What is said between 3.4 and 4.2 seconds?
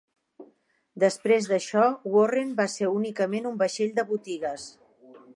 un vaixell de